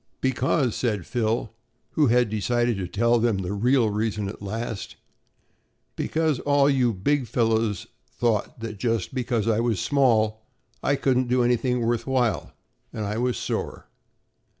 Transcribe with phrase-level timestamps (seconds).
[0.19, 1.53] "Because," said Phil,
[1.91, 4.95] who had decided to tell them the real reason at last,
[5.95, 10.41] "because all you big fellows thought that just because I was small,
[10.81, 12.51] I couldn't do anything worth while,
[12.91, 13.89] and I was sore."